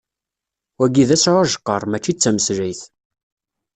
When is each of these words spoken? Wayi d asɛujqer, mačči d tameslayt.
Wayi 0.79 1.03
d 1.09 1.11
asɛujqer, 1.15 1.81
mačči 1.91 2.11
d 2.13 2.17
tameslayt. 2.19 2.81